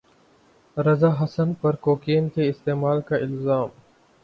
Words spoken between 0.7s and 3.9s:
رضا حسن پر کوکین کے استعمال کا الزام